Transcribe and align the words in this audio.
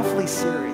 awfully 0.00 0.26
serious. 0.26 0.69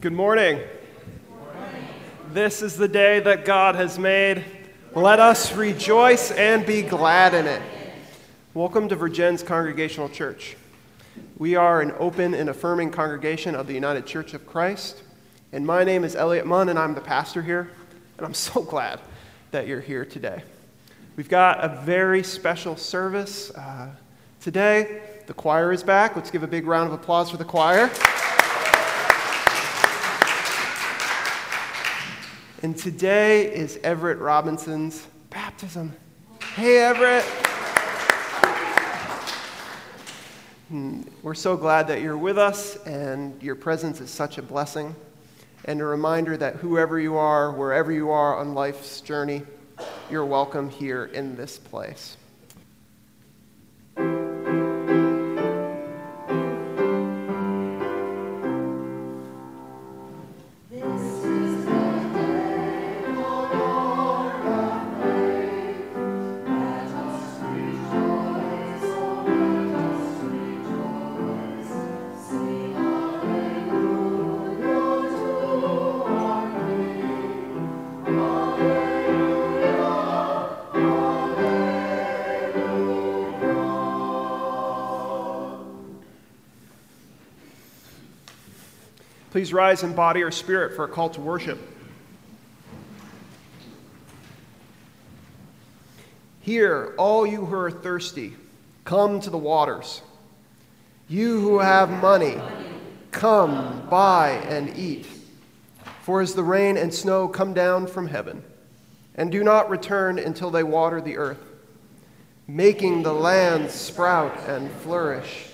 Good 0.00 0.12
morning. 0.12 0.60
This 2.32 2.62
is 2.62 2.76
the 2.76 2.86
day 2.86 3.18
that 3.18 3.44
God 3.44 3.74
has 3.74 3.98
made. 3.98 4.44
Let 4.94 5.18
us 5.18 5.56
rejoice 5.56 6.30
and 6.30 6.64
be 6.64 6.82
glad 6.82 7.34
in 7.34 7.48
it. 7.48 7.60
Welcome 8.54 8.88
to 8.90 8.96
Vergennes 8.96 9.44
Congregational 9.44 10.08
Church. 10.08 10.56
We 11.36 11.56
are 11.56 11.80
an 11.80 11.92
open 11.98 12.34
and 12.34 12.48
affirming 12.48 12.92
congregation 12.92 13.56
of 13.56 13.66
the 13.66 13.72
United 13.72 14.06
Church 14.06 14.34
of 14.34 14.46
Christ. 14.46 15.02
And 15.50 15.66
my 15.66 15.82
name 15.82 16.04
is 16.04 16.14
Elliot 16.14 16.46
Munn, 16.46 16.68
and 16.68 16.78
I'm 16.78 16.94
the 16.94 17.00
pastor 17.00 17.42
here. 17.42 17.68
And 18.18 18.24
I'm 18.24 18.34
so 18.34 18.62
glad 18.62 19.00
that 19.50 19.66
you're 19.66 19.80
here 19.80 20.04
today. 20.04 20.44
We've 21.16 21.28
got 21.28 21.58
a 21.64 21.82
very 21.82 22.22
special 22.22 22.76
service 22.76 23.50
uh, 23.50 23.88
today. 24.40 25.02
The 25.26 25.34
choir 25.34 25.72
is 25.72 25.82
back. 25.82 26.14
Let's 26.14 26.30
give 26.30 26.44
a 26.44 26.46
big 26.46 26.68
round 26.68 26.86
of 26.86 26.92
applause 26.92 27.32
for 27.32 27.36
the 27.36 27.44
choir. 27.44 27.90
And 32.60 32.76
today 32.76 33.54
is 33.54 33.78
Everett 33.84 34.18
Robinson's 34.18 35.06
baptism. 35.30 35.94
Hey, 36.56 36.78
Everett. 36.78 37.24
We're 41.22 41.34
so 41.34 41.56
glad 41.56 41.86
that 41.86 42.02
you're 42.02 42.18
with 42.18 42.36
us, 42.36 42.74
and 42.84 43.40
your 43.40 43.54
presence 43.54 44.00
is 44.00 44.10
such 44.10 44.38
a 44.38 44.42
blessing. 44.42 44.96
And 45.66 45.80
a 45.80 45.84
reminder 45.84 46.36
that 46.36 46.56
whoever 46.56 46.98
you 46.98 47.16
are, 47.16 47.52
wherever 47.52 47.92
you 47.92 48.10
are 48.10 48.36
on 48.36 48.54
life's 48.54 49.02
journey, 49.02 49.42
you're 50.10 50.26
welcome 50.26 50.68
here 50.68 51.04
in 51.04 51.36
this 51.36 51.58
place. 51.58 52.16
Please 89.38 89.52
rise 89.52 89.84
in 89.84 89.94
body 89.94 90.20
or 90.22 90.32
spirit 90.32 90.74
for 90.74 90.84
a 90.84 90.88
call 90.88 91.10
to 91.10 91.20
worship. 91.20 91.60
Hear, 96.40 96.92
all 96.98 97.24
you 97.24 97.44
who 97.44 97.54
are 97.54 97.70
thirsty, 97.70 98.34
come 98.84 99.20
to 99.20 99.30
the 99.30 99.38
waters. 99.38 100.02
You 101.06 101.40
who 101.40 101.60
have 101.60 101.88
money, 101.88 102.40
come, 103.12 103.86
buy 103.88 104.30
and 104.48 104.76
eat. 104.76 105.06
For 106.02 106.20
as 106.20 106.34
the 106.34 106.42
rain 106.42 106.76
and 106.76 106.92
snow 106.92 107.28
come 107.28 107.54
down 107.54 107.86
from 107.86 108.08
heaven, 108.08 108.42
and 109.14 109.30
do 109.30 109.44
not 109.44 109.70
return 109.70 110.18
until 110.18 110.50
they 110.50 110.64
water 110.64 111.00
the 111.00 111.16
earth, 111.16 111.44
making 112.48 113.04
the 113.04 113.14
land 113.14 113.70
sprout 113.70 114.36
and 114.48 114.68
flourish 114.68 115.47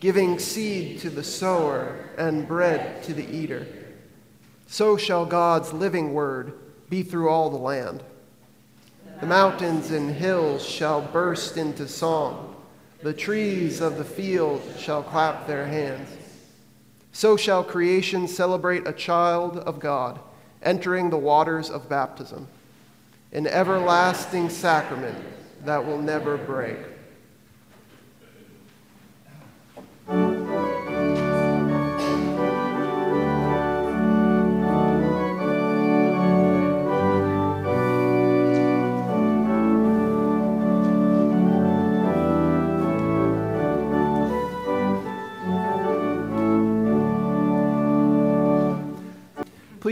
giving 0.00 0.38
seed 0.38 1.00
to 1.00 1.10
the 1.10 1.24
sower 1.24 2.08
and 2.18 2.46
bread 2.46 3.02
to 3.04 3.14
the 3.14 3.26
eater. 3.26 3.66
So 4.66 4.96
shall 4.96 5.26
God's 5.26 5.72
living 5.72 6.12
word 6.12 6.52
be 6.90 7.02
through 7.02 7.28
all 7.28 7.50
the 7.50 7.56
land. 7.56 8.02
The 9.20 9.26
mountains 9.26 9.90
and 9.90 10.10
hills 10.10 10.64
shall 10.64 11.00
burst 11.00 11.56
into 11.56 11.88
song. 11.88 12.56
The 13.02 13.12
trees 13.12 13.80
of 13.80 13.96
the 13.96 14.04
field 14.04 14.62
shall 14.78 15.02
clap 15.02 15.46
their 15.46 15.66
hands. 15.66 16.08
So 17.12 17.36
shall 17.36 17.62
creation 17.62 18.26
celebrate 18.26 18.86
a 18.86 18.92
child 18.92 19.58
of 19.58 19.78
God 19.78 20.18
entering 20.62 21.10
the 21.10 21.18
waters 21.18 21.70
of 21.70 21.88
baptism, 21.88 22.48
an 23.32 23.46
everlasting 23.46 24.48
sacrament 24.48 25.16
that 25.64 25.84
will 25.84 26.00
never 26.00 26.36
break. 26.36 26.78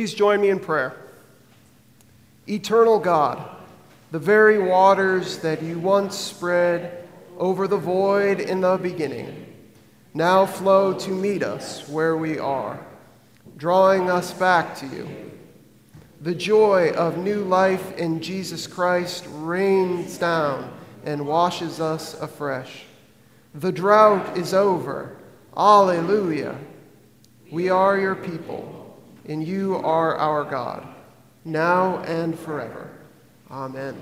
Please 0.02 0.14
join 0.14 0.40
me 0.40 0.48
in 0.48 0.58
prayer. 0.58 0.96
Eternal 2.48 2.98
God, 2.98 3.38
the 4.10 4.18
very 4.18 4.58
waters 4.58 5.38
that 5.38 5.62
you 5.62 5.78
once 5.78 6.18
spread 6.18 7.08
over 7.38 7.68
the 7.68 7.76
void 7.76 8.40
in 8.40 8.62
the 8.62 8.76
beginning 8.78 9.46
now 10.12 10.44
flow 10.44 10.92
to 10.92 11.10
meet 11.12 11.44
us 11.44 11.88
where 11.88 12.16
we 12.16 12.36
are, 12.36 12.84
drawing 13.56 14.10
us 14.10 14.32
back 14.32 14.74
to 14.78 14.88
you. 14.88 15.08
The 16.20 16.34
joy 16.34 16.90
of 16.94 17.18
new 17.18 17.44
life 17.44 17.96
in 17.96 18.20
Jesus 18.20 18.66
Christ 18.66 19.28
rains 19.30 20.18
down 20.18 20.76
and 21.04 21.28
washes 21.28 21.78
us 21.80 22.20
afresh. 22.20 22.86
The 23.54 23.70
drought 23.70 24.36
is 24.36 24.52
over. 24.52 25.16
Alleluia. 25.56 26.58
We 27.52 27.68
are 27.68 27.96
your 27.96 28.16
people, 28.16 28.81
and 29.26 29.46
you 29.46 29.76
are 29.76 30.16
our 30.16 30.44
God, 30.44 30.86
now 31.44 31.98
and 32.04 32.38
forever. 32.38 32.90
Amen. 33.50 33.96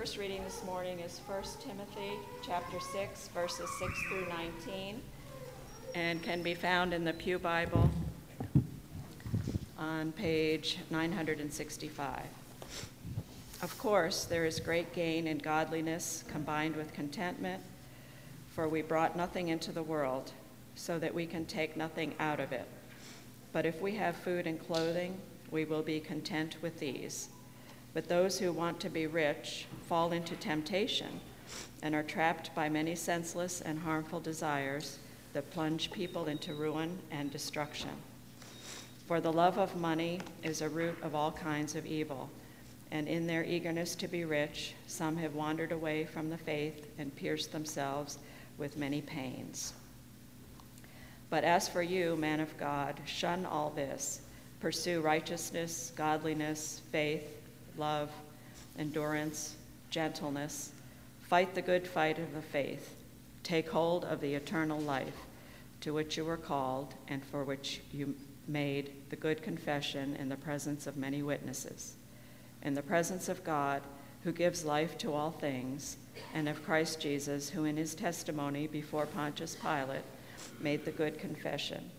First 0.00 0.16
reading 0.16 0.42
this 0.44 0.64
morning 0.64 0.98
is 1.00 1.20
1 1.26 1.42
Timothy 1.60 2.12
chapter 2.40 2.80
6, 2.80 3.28
verses 3.34 3.68
6 3.78 3.92
through 4.08 4.26
19, 4.30 4.98
and 5.94 6.22
can 6.22 6.42
be 6.42 6.54
found 6.54 6.94
in 6.94 7.04
the 7.04 7.12
Pew 7.12 7.38
Bible 7.38 7.90
on 9.78 10.10
page 10.12 10.78
965. 10.88 12.22
Of 13.60 13.78
course, 13.78 14.24
there 14.24 14.46
is 14.46 14.58
great 14.58 14.90
gain 14.94 15.26
in 15.26 15.36
godliness 15.36 16.24
combined 16.28 16.76
with 16.76 16.94
contentment, 16.94 17.62
for 18.54 18.70
we 18.70 18.80
brought 18.80 19.16
nothing 19.16 19.48
into 19.48 19.70
the 19.70 19.82
world, 19.82 20.32
so 20.76 20.98
that 20.98 21.12
we 21.12 21.26
can 21.26 21.44
take 21.44 21.76
nothing 21.76 22.14
out 22.18 22.40
of 22.40 22.52
it. 22.52 22.66
But 23.52 23.66
if 23.66 23.82
we 23.82 23.96
have 23.96 24.16
food 24.16 24.46
and 24.46 24.58
clothing, 24.66 25.18
we 25.50 25.66
will 25.66 25.82
be 25.82 26.00
content 26.00 26.56
with 26.62 26.78
these. 26.80 27.28
But 27.92 28.08
those 28.08 28.38
who 28.38 28.52
want 28.52 28.78
to 28.80 28.88
be 28.88 29.06
rich 29.06 29.66
fall 29.88 30.12
into 30.12 30.36
temptation 30.36 31.20
and 31.82 31.94
are 31.94 32.02
trapped 32.02 32.54
by 32.54 32.68
many 32.68 32.94
senseless 32.94 33.60
and 33.60 33.78
harmful 33.78 34.20
desires 34.20 34.98
that 35.32 35.50
plunge 35.50 35.90
people 35.90 36.26
into 36.26 36.54
ruin 36.54 36.98
and 37.10 37.30
destruction. 37.30 37.90
For 39.06 39.20
the 39.20 39.32
love 39.32 39.58
of 39.58 39.76
money 39.76 40.20
is 40.42 40.62
a 40.62 40.68
root 40.68 40.96
of 41.02 41.14
all 41.14 41.32
kinds 41.32 41.74
of 41.74 41.86
evil, 41.86 42.30
and 42.92 43.08
in 43.08 43.26
their 43.26 43.44
eagerness 43.44 43.96
to 43.96 44.08
be 44.08 44.24
rich, 44.24 44.74
some 44.86 45.16
have 45.16 45.34
wandered 45.34 45.72
away 45.72 46.04
from 46.04 46.30
the 46.30 46.38
faith 46.38 46.92
and 46.98 47.14
pierced 47.16 47.50
themselves 47.50 48.18
with 48.56 48.76
many 48.76 49.00
pains. 49.00 49.72
But 51.28 51.44
as 51.44 51.68
for 51.68 51.82
you, 51.82 52.16
man 52.16 52.40
of 52.40 52.56
God, 52.56 53.00
shun 53.04 53.46
all 53.46 53.70
this. 53.70 54.20
Pursue 54.60 55.00
righteousness, 55.00 55.92
godliness, 55.96 56.82
faith 56.92 57.39
love, 57.80 58.10
endurance, 58.78 59.56
gentleness. 59.88 60.72
Fight 61.22 61.54
the 61.54 61.62
good 61.62 61.86
fight 61.86 62.18
of 62.18 62.34
the 62.34 62.42
faith. 62.42 62.94
Take 63.42 63.70
hold 63.70 64.04
of 64.04 64.20
the 64.20 64.34
eternal 64.34 64.78
life 64.78 65.26
to 65.80 65.94
which 65.94 66.18
you 66.18 66.24
were 66.26 66.36
called 66.36 66.94
and 67.08 67.24
for 67.24 67.42
which 67.42 67.80
you 67.90 68.14
made 68.46 68.92
the 69.08 69.16
good 69.16 69.42
confession 69.42 70.14
in 70.16 70.28
the 70.28 70.36
presence 70.36 70.86
of 70.86 70.98
many 70.98 71.22
witnesses. 71.22 71.94
In 72.62 72.74
the 72.74 72.82
presence 72.82 73.30
of 73.30 73.42
God, 73.44 73.82
who 74.24 74.32
gives 74.32 74.66
life 74.66 74.98
to 74.98 75.14
all 75.14 75.30
things, 75.30 75.96
and 76.34 76.46
of 76.50 76.62
Christ 76.62 77.00
Jesus, 77.00 77.48
who 77.48 77.64
in 77.64 77.78
his 77.78 77.94
testimony 77.94 78.66
before 78.66 79.06
Pontius 79.06 79.56
Pilate 79.56 80.04
made 80.60 80.84
the 80.84 80.90
good 80.90 81.18
confession. 81.18 81.90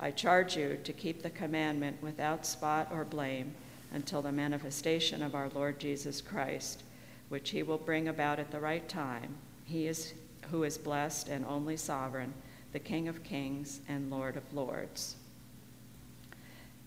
I 0.00 0.10
charge 0.10 0.56
you 0.56 0.80
to 0.82 0.92
keep 0.92 1.22
the 1.22 1.30
commandment 1.30 2.02
without 2.02 2.44
spot 2.44 2.90
or 2.92 3.04
blame 3.04 3.54
until 3.92 4.22
the 4.22 4.32
manifestation 4.32 5.22
of 5.22 5.34
our 5.34 5.48
Lord 5.50 5.78
Jesus 5.78 6.20
Christ, 6.20 6.82
which 7.28 7.50
he 7.50 7.62
will 7.62 7.78
bring 7.78 8.08
about 8.08 8.38
at 8.38 8.50
the 8.50 8.60
right 8.60 8.88
time. 8.88 9.36
He 9.64 9.86
is 9.86 10.14
who 10.50 10.64
is 10.64 10.76
blessed 10.76 11.28
and 11.28 11.44
only 11.46 11.76
sovereign, 11.76 12.34
the 12.72 12.78
King 12.78 13.08
of 13.08 13.22
kings 13.22 13.80
and 13.88 14.10
Lord 14.10 14.36
of 14.36 14.52
lords. 14.52 15.16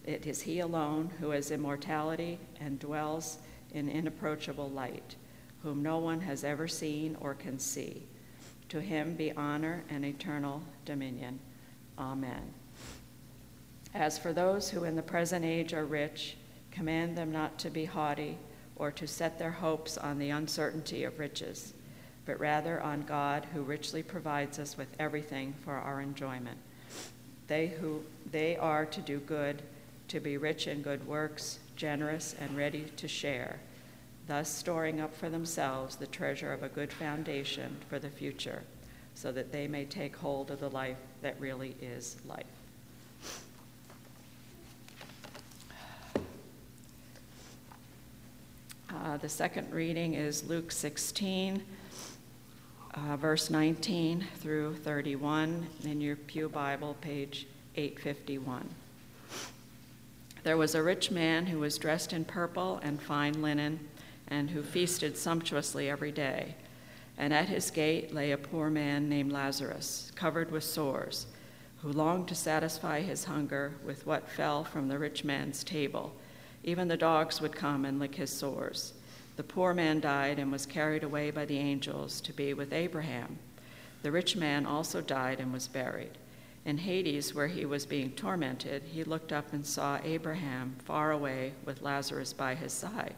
It 0.03 0.27
is 0.27 0.41
he 0.41 0.59
alone 0.59 1.11
who 1.19 1.31
has 1.31 1.49
immortality 1.49 2.37
and 2.59 2.79
dwells 2.79 3.39
in 3.73 3.89
inapproachable 3.89 4.69
light, 4.69 5.15
whom 5.63 5.81
no 5.81 5.97
one 5.97 6.21
has 6.21 6.43
ever 6.43 6.67
seen 6.67 7.17
or 7.19 7.33
can 7.33 7.57
see. 7.57 8.03
To 8.69 8.79
him 8.81 9.15
be 9.15 9.31
honor 9.33 9.83
and 9.89 10.05
eternal 10.05 10.61
dominion. 10.85 11.39
Amen. 11.97 12.53
As 13.93 14.19
for 14.19 14.33
those 14.33 14.69
who 14.69 14.83
in 14.83 14.95
the 14.95 15.01
present 15.01 15.45
age 15.45 15.73
are 15.73 15.85
rich, 15.85 16.35
command 16.75 17.17
them 17.17 17.31
not 17.31 17.57
to 17.59 17.69
be 17.69 17.85
haughty 17.85 18.37
or 18.75 18.91
to 18.91 19.07
set 19.07 19.39
their 19.39 19.51
hopes 19.51 19.97
on 19.97 20.19
the 20.19 20.29
uncertainty 20.29 21.05
of 21.05 21.17
riches, 21.17 21.73
but 22.25 22.39
rather 22.39 22.81
on 22.81 23.01
God 23.01 23.47
who 23.53 23.61
richly 23.61 24.03
provides 24.03 24.59
us 24.59 24.77
with 24.77 24.89
everything 24.99 25.53
for 25.63 25.73
our 25.73 26.01
enjoyment. 26.01 26.57
They 27.47 27.67
who 27.67 28.01
they 28.31 28.57
are 28.57 28.85
to 28.87 29.01
do 29.01 29.19
good, 29.19 29.61
to 30.09 30.19
be 30.19 30.37
rich 30.37 30.67
in 30.67 30.81
good 30.81 31.07
works, 31.07 31.59
generous 31.75 32.35
and 32.39 32.57
ready 32.57 32.85
to 32.97 33.07
share, 33.07 33.59
thus 34.27 34.49
storing 34.49 34.99
up 34.99 35.15
for 35.15 35.29
themselves 35.29 35.95
the 35.95 36.07
treasure 36.07 36.51
of 36.51 36.63
a 36.63 36.69
good 36.69 36.91
foundation 36.91 37.77
for 37.89 37.99
the 37.99 38.09
future, 38.09 38.63
so 39.13 39.31
that 39.31 39.51
they 39.51 39.67
may 39.67 39.85
take 39.85 40.15
hold 40.15 40.51
of 40.51 40.59
the 40.59 40.69
life 40.69 40.97
that 41.21 41.39
really 41.39 41.75
is 41.81 42.17
life. 42.25 42.54
Uh, 48.93 49.17
the 49.17 49.29
second 49.29 49.71
reading 49.73 50.13
is 50.13 50.47
Luke 50.47 50.71
16, 50.71 51.63
uh, 52.93 53.17
verse 53.17 53.49
19 53.49 54.25
through 54.37 54.75
31 54.75 55.65
in 55.83 55.99
your 55.99 56.15
Pew 56.15 56.47
Bible, 56.47 56.95
page 57.01 57.47
851. 57.75 58.69
There 60.43 60.57
was 60.57 60.75
a 60.75 60.83
rich 60.83 61.09
man 61.09 61.47
who 61.47 61.59
was 61.59 61.79
dressed 61.79 62.13
in 62.13 62.25
purple 62.25 62.79
and 62.83 63.01
fine 63.01 63.41
linen, 63.41 63.79
and 64.27 64.51
who 64.51 64.61
feasted 64.61 65.17
sumptuously 65.17 65.89
every 65.89 66.11
day. 66.11 66.55
And 67.17 67.33
at 67.33 67.49
his 67.49 67.71
gate 67.71 68.13
lay 68.13 68.31
a 68.31 68.37
poor 68.37 68.69
man 68.69 69.09
named 69.09 69.31
Lazarus, 69.31 70.11
covered 70.15 70.51
with 70.51 70.63
sores, 70.63 71.25
who 71.81 71.91
longed 71.91 72.27
to 72.27 72.35
satisfy 72.35 73.01
his 73.01 73.25
hunger 73.25 73.73
with 73.83 74.05
what 74.05 74.29
fell 74.29 74.63
from 74.63 74.87
the 74.87 74.99
rich 74.99 75.23
man's 75.23 75.63
table. 75.63 76.15
Even 76.65 76.87
the 76.87 76.97
dogs 76.97 77.39
would 77.39 77.55
come 77.55 77.85
and 77.85 77.99
lick 77.99 78.15
his 78.15 78.31
sores. 78.31 78.93
The 79.35 79.43
poor 79.43 79.73
man 79.73 79.99
died 79.99 80.39
and 80.39 80.51
was 80.51 80.65
carried 80.65 81.03
away 81.03 81.29
by 81.29 81.45
the 81.45 81.59
angels 81.59 82.19
to 82.21 82.33
be 82.33 82.55
with 82.55 82.73
Abraham. 82.73 83.37
The 84.01 84.11
rich 84.11 84.35
man 84.35 84.65
also 84.65 84.99
died 84.99 85.39
and 85.39 85.53
was 85.53 85.67
buried. 85.67 86.17
In 86.65 86.79
Hades, 86.79 87.35
where 87.35 87.47
he 87.47 87.65
was 87.65 87.85
being 87.85 88.13
tormented, 88.13 88.81
he 88.81 89.03
looked 89.03 89.31
up 89.31 89.53
and 89.53 89.63
saw 89.63 89.99
Abraham 90.03 90.75
far 90.83 91.11
away 91.11 91.53
with 91.65 91.83
Lazarus 91.83 92.33
by 92.33 92.55
his 92.55 92.73
side. 92.73 93.13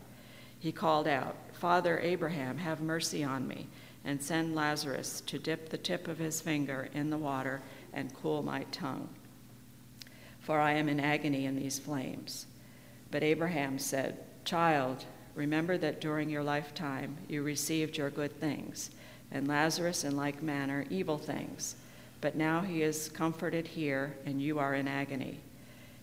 He 0.60 0.74
called 0.74 1.08
out, 1.08 1.38
Father 1.54 2.00
Abraham, 2.00 2.58
have 2.58 2.82
mercy 2.82 3.24
on 3.24 3.48
me, 3.48 3.70
and 4.04 4.22
send 4.22 4.56
Lazarus 4.56 5.22
to 5.28 5.40
dip 5.40 5.70
the 5.70 5.78
tip 5.78 6.10
of 6.10 6.18
his 6.18 6.42
finger 6.42 6.90
in 6.94 7.10
the 7.10 7.18
water 7.18 7.62
and 7.94 8.14
cool 8.14 8.44
my 8.44 8.64
tongue, 8.72 9.08
for 10.42 10.60
I 10.60 10.74
am 10.74 10.90
in 10.90 11.00
agony 11.00 11.46
in 11.46 11.56
these 11.56 11.80
flames. 11.80 12.48
But 13.12 13.24
Abraham 13.24 13.80
said, 13.80 14.20
Child, 14.46 15.06
remember 15.36 15.78
that 15.78 16.02
during 16.02 16.30
your 16.30 16.44
lifetime 16.44 17.18
you 17.28 17.44
received 17.44 17.98
your 17.98 18.10
good 18.10 18.40
things, 18.40 18.92
and 19.32 19.48
Lazarus 19.48 20.04
in 20.04 20.16
like 20.16 20.42
manner 20.42 20.86
evil 20.90 21.18
things 21.18 21.76
but 22.22 22.36
now 22.36 22.62
he 22.62 22.82
is 22.82 23.10
comforted 23.10 23.68
here, 23.68 24.18
and 24.26 24.42
you 24.42 24.60
are 24.60 24.74
in 24.74 24.88
agony. 24.88 25.40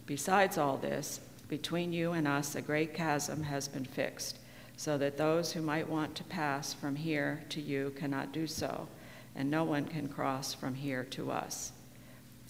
Besides 0.07 0.59
all 0.59 0.77
this, 0.77 1.21
between 1.49 1.93
you 1.93 2.13
and 2.13 2.29
us 2.29 2.55
a 2.55 2.63
great 2.63 2.95
chasm 2.95 3.43
has 3.43 3.69
been 3.69 3.85
fixed, 3.85 4.39
so 4.77 4.97
that 4.99 5.17
those 5.17 5.53
who 5.53 5.63
might 5.63 5.89
want 5.89 6.15
to 6.15 6.25
pass 6.25 6.73
from 6.73 6.97
here 6.97 7.45
to 7.49 7.61
you 7.61 7.93
cannot 7.97 8.33
do 8.33 8.47
so, 8.47 8.89
and 9.35 9.51
no 9.51 9.65
one 9.65 9.85
can 9.87 10.09
cross 10.09 10.55
from 10.55 10.75
here 10.75 11.05
to 11.05 11.31
us. 11.31 11.73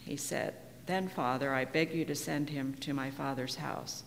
He 0.03 0.17
said, 0.17 0.55
Then, 0.87 1.09
Father, 1.09 1.55
I 1.55 1.65
beg 1.65 1.95
you 1.95 2.05
to 2.05 2.15
send 2.15 2.51
him 2.51 2.75
to 2.81 2.93
my 2.93 3.11
father's 3.11 3.57
house, 3.57 4.03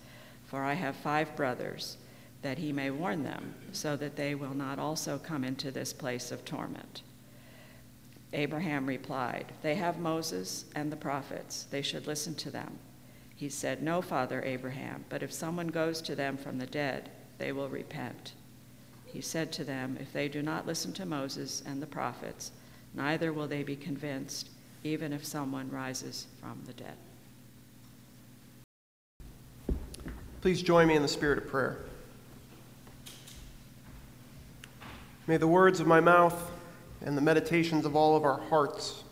for 0.47 0.63
I 0.63 0.73
have 0.73 0.95
five 0.95 1.35
brothers, 1.35 1.97
that 2.41 2.57
he 2.57 2.71
may 2.71 2.89
warn 2.89 3.23
them, 3.23 3.53
so 3.71 3.95
that 3.97 4.15
they 4.15 4.33
will 4.33 4.53
not 4.53 4.79
also 4.79 5.17
come 5.17 5.43
into 5.43 5.69
this 5.71 5.93
place 5.93 6.31
of 6.31 6.45
torment. 6.45 7.03
Abraham 8.33 8.85
replied, 8.85 9.53
They 9.61 9.75
have 9.75 9.99
Moses 9.99 10.65
and 10.75 10.91
the 10.91 10.97
prophets. 10.97 11.67
They 11.69 11.81
should 11.81 12.07
listen 12.07 12.35
to 12.35 12.51
them. 12.51 12.79
He 13.35 13.49
said, 13.49 13.83
No, 13.83 14.01
Father 14.01 14.41
Abraham, 14.43 15.05
but 15.09 15.23
if 15.23 15.31
someone 15.31 15.67
goes 15.67 16.01
to 16.01 16.15
them 16.15 16.37
from 16.37 16.57
the 16.57 16.65
dead, 16.65 17.11
they 17.37 17.51
will 17.51 17.69
repent. 17.69 18.33
He 19.05 19.21
said 19.21 19.51
to 19.53 19.63
them, 19.63 19.97
If 19.99 20.11
they 20.11 20.27
do 20.27 20.41
not 20.41 20.67
listen 20.67 20.91
to 20.93 21.05
Moses 21.05 21.63
and 21.65 21.81
the 21.81 21.87
prophets, 21.87 22.51
neither 22.93 23.31
will 23.31 23.47
they 23.47 23.63
be 23.63 23.75
convinced, 23.75 24.49
even 24.83 25.13
if 25.13 25.25
someone 25.25 25.69
rises 25.69 26.27
from 26.41 26.61
the 26.65 26.73
dead. 26.73 26.97
Please 30.47 30.61
join 30.61 30.87
me 30.87 30.95
in 30.95 31.01
the 31.01 31.09
spirit 31.09 31.37
of 31.37 31.49
prayer. 31.49 31.75
May 35.27 35.35
the 35.35 35.45
words 35.45 35.81
of 35.81 35.87
my 35.87 35.99
mouth 35.99 36.51
and 37.01 37.17
the 37.17 37.21
meditations 37.21 37.85
of 37.85 37.97
all 37.97 38.15
of 38.15 38.23
our 38.23 38.39
hearts 38.43 39.03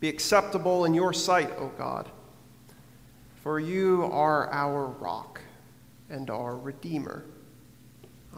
be 0.00 0.08
acceptable 0.08 0.86
in 0.86 0.94
your 0.94 1.12
sight, 1.12 1.50
O 1.58 1.70
God. 1.76 2.08
For 3.42 3.60
you 3.60 4.08
are 4.10 4.50
our 4.50 4.86
rock 4.86 5.42
and 6.08 6.30
our 6.30 6.56
Redeemer. 6.56 7.22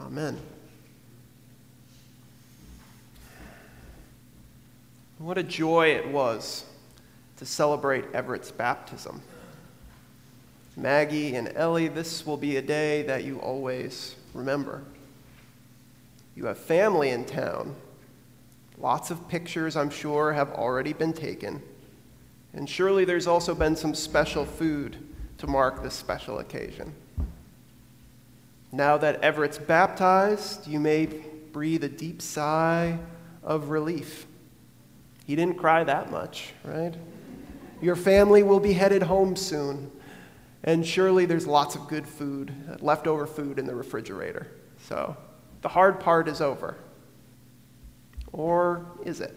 Amen. 0.00 0.36
What 5.18 5.38
a 5.38 5.44
joy 5.44 5.90
it 5.90 6.08
was 6.08 6.64
to 7.36 7.46
celebrate 7.46 8.06
Everett's 8.12 8.50
baptism. 8.50 9.22
Maggie 10.76 11.36
and 11.36 11.52
Ellie, 11.54 11.88
this 11.88 12.26
will 12.26 12.36
be 12.36 12.56
a 12.56 12.62
day 12.62 13.02
that 13.02 13.24
you 13.24 13.38
always 13.38 14.16
remember. 14.32 14.82
You 16.34 16.46
have 16.46 16.58
family 16.58 17.10
in 17.10 17.24
town 17.24 17.76
Lots 18.78 19.10
of 19.10 19.28
pictures, 19.28 19.76
I'm 19.76 19.90
sure, 19.90 20.32
have 20.32 20.50
already 20.50 20.92
been 20.92 21.12
taken. 21.12 21.62
And 22.52 22.68
surely 22.68 23.04
there's 23.04 23.26
also 23.26 23.54
been 23.54 23.76
some 23.76 23.94
special 23.94 24.44
food 24.44 24.96
to 25.38 25.46
mark 25.46 25.82
this 25.82 25.94
special 25.94 26.40
occasion. 26.40 26.92
Now 28.72 28.96
that 28.98 29.22
Everett's 29.22 29.58
baptized, 29.58 30.66
you 30.66 30.80
may 30.80 31.06
breathe 31.06 31.84
a 31.84 31.88
deep 31.88 32.20
sigh 32.20 32.98
of 33.42 33.70
relief. 33.70 34.26
He 35.26 35.36
didn't 35.36 35.56
cry 35.56 35.84
that 35.84 36.10
much, 36.10 36.52
right? 36.64 36.94
Your 37.80 37.96
family 37.96 38.42
will 38.42 38.60
be 38.60 38.72
headed 38.72 39.04
home 39.04 39.36
soon, 39.36 39.90
and 40.64 40.84
surely 40.84 41.26
there's 41.26 41.46
lots 41.46 41.74
of 41.76 41.86
good 41.88 42.06
food, 42.06 42.52
leftover 42.80 43.26
food 43.26 43.58
in 43.58 43.66
the 43.66 43.74
refrigerator. 43.74 44.48
So 44.88 45.16
the 45.60 45.68
hard 45.68 46.00
part 46.00 46.26
is 46.26 46.40
over. 46.40 46.76
Or 48.32 48.86
is 49.04 49.20
it? 49.20 49.36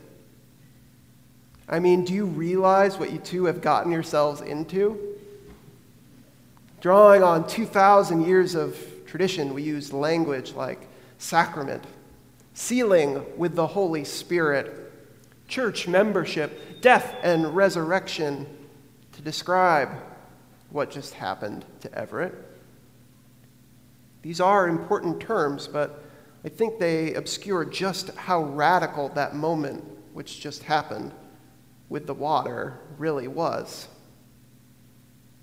I 1.70 1.80
mean, 1.80 2.06
do 2.06 2.14
you 2.14 2.26
realize 2.26 2.98
what 2.98 3.12
you 3.12 3.20
two 3.20 3.46
have 3.46 3.62
gotten 3.62 3.92
yourselves 3.92 4.40
into? 4.40 5.16
Drawing 6.80 7.24
on 7.24 7.46
2,000 7.46 8.26
years 8.26 8.56
of 8.56 8.78
tradition, 9.06 9.54
we 9.54 9.64
use 9.64 9.92
language 9.92 10.54
like 10.54 10.88
sacrament, 11.18 11.84
sealing 12.54 13.22
with 13.36 13.54
the 13.56 13.68
Holy 13.68 14.06
Spirit, 14.06 14.94
church 15.50 15.90
membership, 15.90 16.82
death 16.82 17.16
and 17.22 17.54
resurrection 17.54 18.48
to 19.12 19.22
describe 19.22 19.90
what 20.70 20.92
just 20.92 21.14
happened 21.14 21.66
to 21.82 21.94
Everett. 21.98 22.34
These 24.22 24.42
are 24.42 24.68
important 24.68 25.20
terms, 25.20 25.68
but 25.68 26.04
I 26.44 26.50
think 26.50 26.80
they 26.80 27.14
obscure 27.14 27.66
just 27.66 28.10
how 28.16 28.44
radical 28.44 29.10
that 29.10 29.36
moment, 29.36 29.84
which 30.14 30.40
just 30.40 30.64
happened 30.64 31.14
with 31.90 32.08
the 32.08 32.14
water, 32.14 32.80
really 32.98 33.28
was. 33.28 33.88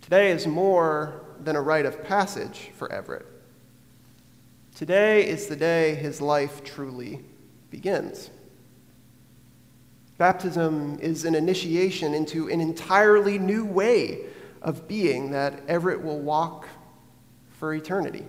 Today 0.03 0.31
is 0.31 0.47
more 0.47 1.25
than 1.43 1.57
a 1.57 1.63
rite 1.63 1.87
of 1.87 2.05
passage 2.05 2.71
for 2.77 2.93
Everett. 2.93 3.27
Today 4.75 5.27
is 5.27 5.47
the 5.47 5.57
day 5.57 5.95
his 5.95 6.21
life 6.21 6.63
truly 6.63 7.25
begins. 7.71 8.31
Baptism 10.19 10.99
is 11.01 11.25
an 11.25 11.35
initiation 11.35 12.13
into 12.13 12.49
an 12.49 12.61
entirely 12.61 13.39
new 13.39 13.65
way 13.65 14.21
of 14.65 14.89
being 14.89 15.31
that 15.31 15.61
Everett 15.69 16.03
will 16.03 16.19
walk 16.19 16.69
for 17.51 17.73
eternity. 17.75 18.27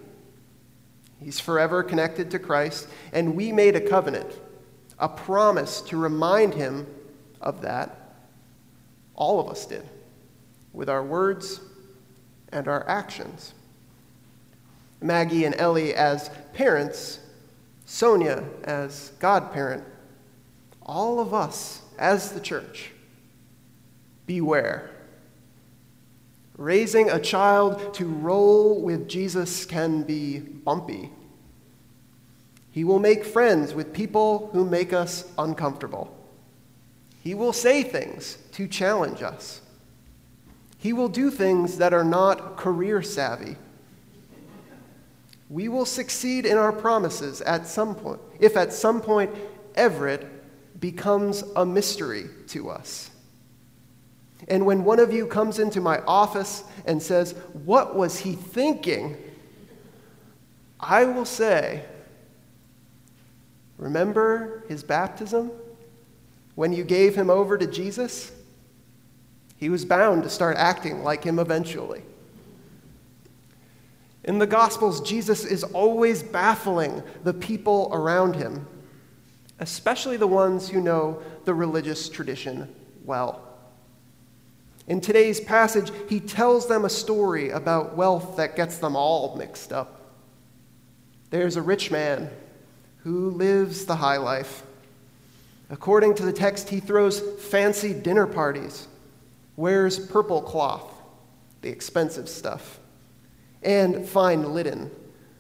He's 1.19 1.39
forever 1.39 1.81
connected 1.81 2.29
to 2.31 2.39
Christ, 2.39 2.87
and 3.13 3.35
we 3.35 3.51
made 3.53 3.75
a 3.75 3.81
covenant, 3.81 4.29
a 4.99 5.07
promise 5.07 5.81
to 5.83 5.97
remind 5.97 6.53
him 6.53 6.85
of 7.39 7.61
that. 7.61 8.17
All 9.15 9.39
of 9.39 9.49
us 9.49 9.65
did, 9.65 9.87
with 10.73 10.89
our 10.89 11.01
words 11.01 11.61
and 12.49 12.67
our 12.67 12.87
actions. 12.87 13.53
Maggie 15.01 15.45
and 15.45 15.55
Ellie 15.55 15.93
as 15.93 16.29
parents, 16.53 17.19
Sonia 17.85 18.43
as 18.65 19.13
godparent, 19.19 19.85
all 20.81 21.21
of 21.21 21.33
us 21.33 21.81
as 21.97 22.33
the 22.33 22.41
church, 22.41 22.91
beware. 24.25 24.94
Raising 26.57 27.09
a 27.09 27.19
child 27.19 27.93
to 27.95 28.05
roll 28.05 28.81
with 28.81 29.09
Jesus 29.09 29.65
can 29.65 30.03
be 30.03 30.39
bumpy. 30.39 31.11
He 32.71 32.83
will 32.83 32.99
make 32.99 33.25
friends 33.25 33.73
with 33.73 33.93
people 33.93 34.49
who 34.53 34.65
make 34.65 34.93
us 34.93 35.31
uncomfortable. 35.37 36.15
He 37.21 37.33
will 37.33 37.53
say 37.53 37.83
things 37.83 38.37
to 38.53 38.67
challenge 38.67 39.21
us. 39.21 39.61
He 40.77 40.93
will 40.93 41.09
do 41.09 41.31
things 41.31 41.77
that 41.77 41.93
are 41.93 42.03
not 42.03 42.57
career 42.57 43.01
savvy. 43.01 43.55
We 45.49 45.67
will 45.67 45.85
succeed 45.85 46.45
in 46.45 46.57
our 46.57 46.71
promises 46.71 47.41
at 47.41 47.67
some 47.67 47.95
point, 47.95 48.19
if 48.39 48.55
at 48.55 48.73
some 48.73 49.01
point 49.01 49.31
Everett 49.75 50.79
becomes 50.79 51.43
a 51.55 51.65
mystery 51.65 52.25
to 52.47 52.69
us. 52.69 53.09
And 54.47 54.65
when 54.65 54.83
one 54.83 54.99
of 54.99 55.11
you 55.11 55.25
comes 55.25 55.59
into 55.59 55.81
my 55.81 55.99
office 56.01 56.63
and 56.85 57.01
says, 57.01 57.33
What 57.53 57.95
was 57.95 58.19
he 58.19 58.33
thinking? 58.33 59.17
I 60.79 61.05
will 61.05 61.25
say, 61.25 61.83
Remember 63.77 64.63
his 64.67 64.83
baptism? 64.83 65.51
When 66.53 66.71
you 66.71 66.83
gave 66.83 67.15
him 67.15 67.29
over 67.29 67.57
to 67.57 67.67
Jesus? 67.67 68.31
He 69.57 69.69
was 69.69 69.83
bound 69.83 70.23
to 70.23 70.29
start 70.29 70.57
acting 70.57 71.03
like 71.03 71.23
him 71.23 71.39
eventually. 71.39 72.03
In 74.23 74.39
the 74.39 74.47
Gospels, 74.47 75.01
Jesus 75.01 75.45
is 75.45 75.63
always 75.63 76.23
baffling 76.23 77.03
the 77.23 77.33
people 77.33 77.89
around 77.93 78.35
him, 78.35 78.67
especially 79.59 80.17
the 80.17 80.27
ones 80.27 80.69
who 80.69 80.81
know 80.81 81.21
the 81.45 81.53
religious 81.53 82.09
tradition 82.09 82.73
well. 83.05 83.44
In 84.87 85.01
today's 85.01 85.39
passage, 85.39 85.91
he 86.07 86.19
tells 86.19 86.67
them 86.67 86.85
a 86.85 86.89
story 86.89 87.49
about 87.49 87.95
wealth 87.95 88.37
that 88.37 88.55
gets 88.55 88.77
them 88.77 88.95
all 88.95 89.35
mixed 89.35 89.73
up. 89.73 90.01
There's 91.31 91.55
a 91.55 91.61
rich 91.61 91.89
man 91.89 92.29
who 92.97 93.31
lives 93.31 93.85
the 93.85 93.95
high 93.95 94.17
life. 94.17 94.63
According 95.69 96.15
to 96.15 96.23
the 96.23 96.33
text, 96.33 96.69
he 96.69 96.79
throws 96.79 97.19
fancy 97.19 97.93
dinner 97.93 98.27
parties, 98.27 98.87
wears 99.55 99.97
purple 99.97 100.41
cloth, 100.41 100.91
the 101.61 101.69
expensive 101.69 102.29
stuff 102.29 102.79
and 103.65 104.07
fine 104.07 104.53
linen, 104.53 104.91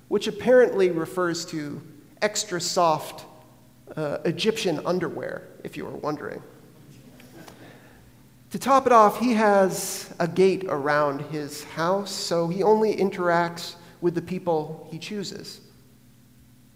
which 0.07 0.27
apparently 0.27 0.89
refers 0.89 1.45
to 1.45 1.81
extra 2.21 2.59
soft 2.59 3.25
uh, 3.95 4.17
Egyptian 4.25 4.81
underwear, 4.85 5.47
if 5.63 5.77
you 5.77 5.85
were 5.85 5.91
wondering. 5.91 6.41
To 8.51 8.59
top 8.59 8.85
it 8.85 8.93
off, 8.93 9.19
he 9.19 9.33
has 9.33 10.13
a 10.19 10.27
gate 10.27 10.65
around 10.67 11.21
his 11.21 11.63
house, 11.63 12.11
so 12.11 12.47
he 12.47 12.63
only 12.63 12.95
interacts 12.95 13.75
with 14.01 14.15
the 14.15 14.21
people 14.21 14.87
he 14.91 14.97
chooses. 14.97 15.61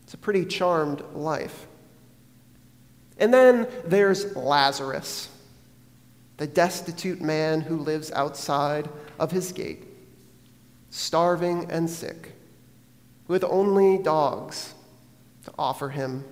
It's 0.04 0.14
a 0.14 0.18
pretty 0.18 0.46
charmed 0.46 1.04
life. 1.14 1.68
And 3.18 3.34
then 3.34 3.68
there's 3.86 4.36
Lazarus, 4.36 5.30
the 6.38 6.48
destitute 6.48 7.22
man 7.22 7.62
who 7.62 7.78
lives 7.78 8.12
outside 8.12 8.90
of 9.20 9.32
his 9.32 9.52
gate 9.52 9.86
starving 10.90 11.70
and 11.70 11.90
sick, 11.90 12.34
with 13.28 13.44
only 13.44 13.98
dogs 13.98 14.74
to 15.44 15.52
offer 15.58 15.90
him 15.90 16.26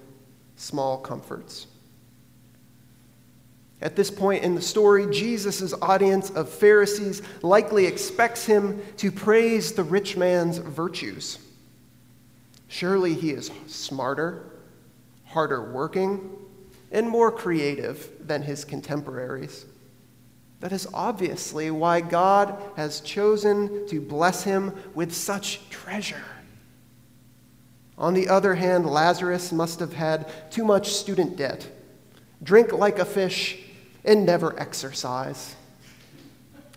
small 0.55 0.97
comforts. 0.97 1.67
At 3.79 3.95
this 3.95 4.09
point 4.09 4.43
in 4.43 4.55
the 4.55 4.61
story, 4.61 5.05
Jesus' 5.11 5.73
audience 5.81 6.31
of 6.31 6.49
Pharisees 6.49 7.21
likely 7.43 7.85
expects 7.85 8.45
him 8.45 8.81
to 8.97 9.11
praise 9.11 9.73
the 9.73 9.83
rich 9.83 10.17
man's 10.17 10.57
virtues. 10.57 11.37
Surely 12.67 13.13
he 13.13 13.31
is 13.31 13.51
smarter, 13.67 14.51
harder 15.25 15.71
working, 15.71 16.31
and 16.91 17.07
more 17.07 17.31
creative 17.31 18.09
than 18.25 18.41
his 18.41 18.65
contemporaries. 18.65 19.65
That 20.59 20.71
is 20.71 20.87
obviously 20.91 21.69
why 21.69 22.01
God 22.01 22.59
has 22.77 22.99
chosen 23.01 23.87
to 23.89 24.01
bless 24.01 24.43
him 24.43 24.73
with 24.95 25.13
such 25.13 25.69
treasure. 25.69 26.23
On 27.95 28.15
the 28.15 28.27
other 28.27 28.55
hand, 28.55 28.87
Lazarus 28.87 29.51
must 29.51 29.79
have 29.79 29.93
had 29.93 30.51
too 30.51 30.63
much 30.63 30.93
student 30.93 31.35
debt, 31.35 31.69
drink 32.41 32.73
like 32.73 32.97
a 32.97 33.05
fish, 33.05 33.59
and 34.07 34.25
never 34.25 34.57
exercise. 34.59 35.55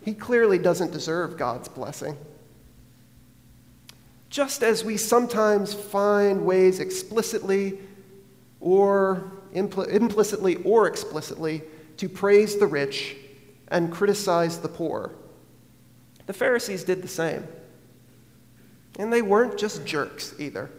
He 0.04 0.12
clearly 0.12 0.58
doesn't 0.58 0.90
deserve 0.90 1.38
God's 1.38 1.68
blessing. 1.68 2.16
Just 4.28 4.62
as 4.62 4.84
we 4.84 4.96
sometimes 4.96 5.72
find 5.72 6.44
ways 6.44 6.80
explicitly 6.80 7.78
or 8.60 9.32
impl- 9.54 9.88
implicitly 9.88 10.56
or 10.56 10.86
explicitly 10.86 11.62
to 11.96 12.08
praise 12.08 12.56
the 12.56 12.66
rich 12.66 13.16
and 13.68 13.92
criticize 13.92 14.58
the 14.58 14.68
poor. 14.68 15.12
The 16.26 16.32
Pharisees 16.32 16.84
did 16.84 17.02
the 17.02 17.08
same. 17.08 17.46
And 18.98 19.12
they 19.12 19.22
weren't 19.22 19.58
just 19.58 19.84
jerks 19.84 20.34
either. 20.38 20.70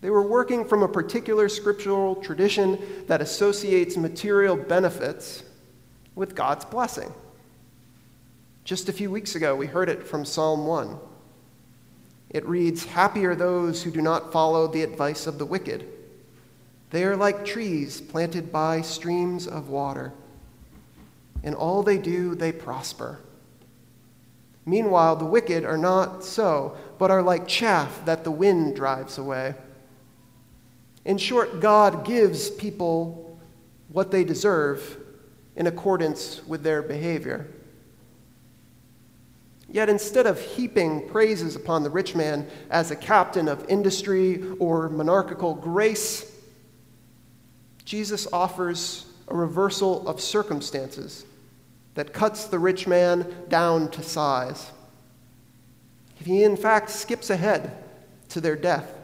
They 0.00 0.10
were 0.10 0.26
working 0.26 0.64
from 0.64 0.82
a 0.82 0.88
particular 0.88 1.48
scriptural 1.48 2.16
tradition 2.16 2.78
that 3.06 3.20
associates 3.20 3.96
material 3.96 4.56
benefits 4.56 5.42
with 6.14 6.34
God's 6.34 6.64
blessing. 6.64 7.12
Just 8.64 8.88
a 8.88 8.92
few 8.92 9.10
weeks 9.10 9.34
ago, 9.34 9.54
we 9.54 9.66
heard 9.66 9.88
it 9.88 10.06
from 10.06 10.24
Psalm 10.24 10.66
1. 10.66 10.98
It 12.30 12.46
reads 12.46 12.84
Happy 12.84 13.26
are 13.26 13.34
those 13.34 13.82
who 13.82 13.90
do 13.90 14.00
not 14.00 14.32
follow 14.32 14.66
the 14.66 14.82
advice 14.82 15.26
of 15.26 15.38
the 15.38 15.46
wicked. 15.46 15.86
They 16.90 17.04
are 17.04 17.16
like 17.16 17.44
trees 17.44 18.00
planted 18.00 18.50
by 18.50 18.80
streams 18.80 19.46
of 19.46 19.68
water 19.68 20.12
in 21.42 21.54
all 21.54 21.82
they 21.82 21.98
do, 21.98 22.34
they 22.34 22.52
prosper. 22.52 23.20
Meanwhile, 24.66 25.16
the 25.16 25.24
wicked 25.24 25.64
are 25.64 25.78
not 25.78 26.22
so, 26.22 26.76
but 26.98 27.10
are 27.10 27.22
like 27.22 27.48
chaff 27.48 28.04
that 28.04 28.24
the 28.24 28.30
wind 28.30 28.76
drives 28.76 29.16
away. 29.16 29.54
In 31.04 31.18
short, 31.18 31.60
God 31.60 32.04
gives 32.04 32.50
people 32.50 33.38
what 33.88 34.10
they 34.10 34.24
deserve 34.24 34.98
in 35.56 35.66
accordance 35.66 36.42
with 36.46 36.62
their 36.62 36.82
behavior. 36.82 37.48
Yet 39.68 39.88
instead 39.88 40.26
of 40.26 40.40
heaping 40.40 41.08
praises 41.08 41.54
upon 41.54 41.82
the 41.84 41.90
rich 41.90 42.14
man 42.14 42.48
as 42.70 42.90
a 42.90 42.96
captain 42.96 43.48
of 43.48 43.64
industry 43.68 44.42
or 44.58 44.88
monarchical 44.88 45.54
grace, 45.54 46.30
Jesus 47.84 48.26
offers 48.32 49.06
a 49.28 49.36
reversal 49.36 50.06
of 50.08 50.20
circumstances 50.20 51.24
that 51.94 52.12
cuts 52.12 52.46
the 52.46 52.58
rich 52.58 52.86
man 52.86 53.32
down 53.48 53.90
to 53.92 54.02
size. 54.02 54.70
He, 56.16 56.42
in 56.42 56.56
fact, 56.56 56.90
skips 56.90 57.30
ahead 57.30 57.72
to 58.30 58.40
their 58.40 58.56
death. 58.56 58.99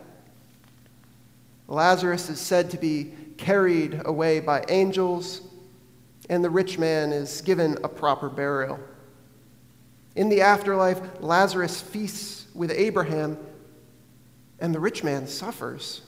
Lazarus 1.68 2.30
is 2.30 2.40
said 2.40 2.70
to 2.70 2.78
be 2.78 3.12
carried 3.36 4.02
away 4.04 4.40
by 4.40 4.64
angels, 4.68 5.42
and 6.28 6.42
the 6.42 6.50
rich 6.50 6.78
man 6.78 7.12
is 7.12 7.40
given 7.40 7.76
a 7.82 7.88
proper 7.88 8.28
burial. 8.28 8.78
In 10.14 10.28
the 10.28 10.40
afterlife, 10.40 11.00
Lazarus 11.20 11.80
feasts 11.80 12.46
with 12.54 12.70
Abraham, 12.70 13.36
and 14.58 14.74
the 14.74 14.80
rich 14.80 15.04
man 15.04 15.26
suffers. 15.26 16.02